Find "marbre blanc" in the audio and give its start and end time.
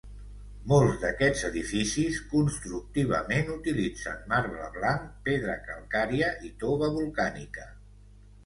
4.33-5.07